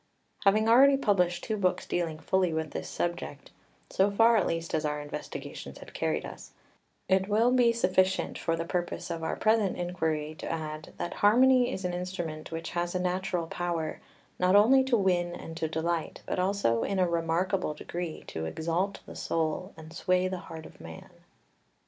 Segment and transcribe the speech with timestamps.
[0.45, 3.51] Having already published two books dealing fully with this subject
[3.91, 6.53] so far at least as our investigations had carried us
[7.07, 11.71] it will be sufficient for the purpose of our present inquiry to add that harmony
[11.71, 14.01] is an instrument which has a natural power,
[14.39, 19.01] not only to win and to delight, but also in a remarkable degree to exalt
[19.05, 21.11] the soul and sway the heart of man.